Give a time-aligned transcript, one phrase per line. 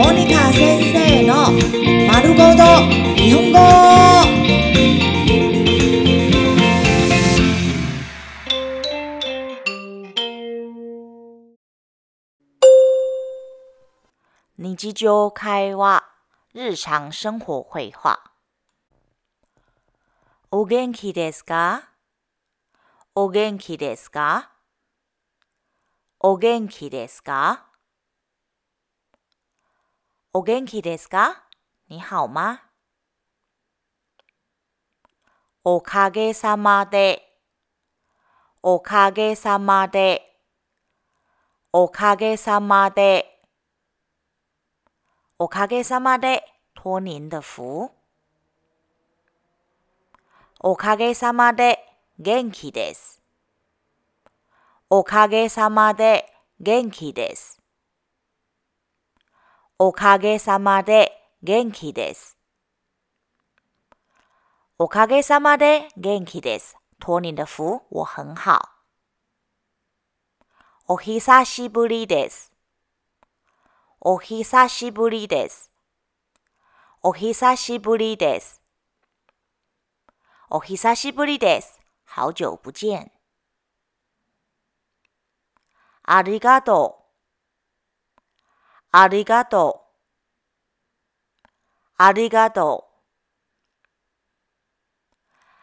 [0.00, 1.52] モニカ先生の
[2.10, 2.64] 丸ごと
[3.16, 3.58] 日本語。
[14.56, 16.02] 日常会話、
[16.54, 18.20] 日常生活会話。
[20.50, 21.90] お元気ですか？
[23.14, 24.50] お元気ですか？
[26.20, 27.66] お元気ですか？
[30.32, 31.42] お元気ですか？
[31.88, 32.60] 你好嗎
[35.64, 37.20] おかげさまで、
[38.62, 40.22] おかげさまで、
[41.72, 43.40] おかげさまで。
[45.36, 46.44] おかげさまで
[46.76, 47.90] 托您的福。
[50.60, 51.80] おかげさまで
[52.20, 53.20] 元気です。
[54.88, 57.59] おかげさまで元気です。
[59.82, 61.10] おかげさまで
[61.42, 62.36] 元気です。
[64.76, 66.76] おかげさまで元気です。
[66.98, 68.60] 托您的福，我很好。
[70.86, 72.52] お久しぶりです。
[74.00, 75.70] お久しぶりです。
[77.02, 78.60] お久しぶりです。
[80.50, 81.80] お久しぶりです。
[82.04, 83.10] 好久不见。
[86.02, 86.99] ありがとう。
[88.92, 89.86] ありがと
[91.44, 91.48] う。
[91.96, 92.90] ありがとう。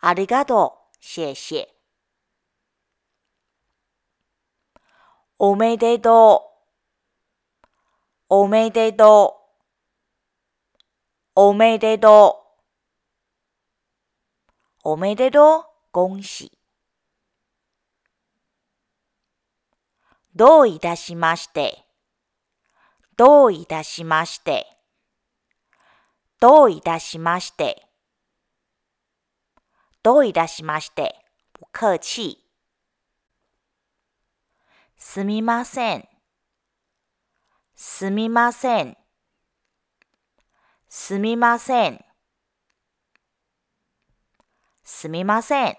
[0.00, 0.96] ありがとう。
[1.00, 1.74] 谢谢。
[5.36, 6.44] おめでと
[7.60, 7.66] う。
[8.28, 10.80] おめでとう。
[11.34, 12.44] おめでと
[14.84, 14.90] う。
[14.90, 15.64] おめでとう。
[15.90, 16.52] 恭喜。
[20.36, 21.87] どういたしまして。
[23.18, 24.64] どういたしまして。
[26.38, 27.84] どういたしまして。
[30.04, 31.16] どういたしまして。
[31.52, 32.38] 不客气。
[34.96, 36.08] すみません。
[37.74, 38.96] すみません。
[40.88, 42.04] すみません。
[44.84, 45.76] すみません。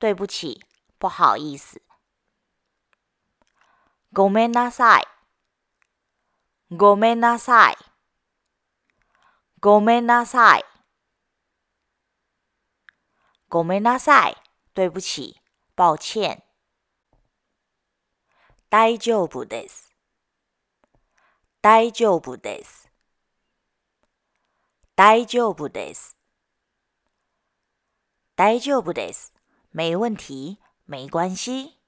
[0.00, 0.60] 对不起，
[0.98, 1.80] 不好意思。
[4.12, 5.04] ごめんなさい。
[6.72, 7.76] ごめんなさい。
[9.60, 10.64] ごめんなさい。
[13.48, 14.36] ごめんなさい。
[14.72, 15.40] 对不起，
[15.74, 16.44] 抱歉。
[18.70, 19.92] 大丈夫です。
[21.60, 22.88] 大丈夫です。
[24.94, 26.16] 大丈夫です。
[28.36, 29.34] 大丈夫です。
[29.72, 31.79] 没问题，没关系。